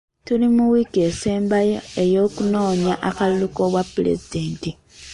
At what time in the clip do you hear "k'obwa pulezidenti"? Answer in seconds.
3.55-4.69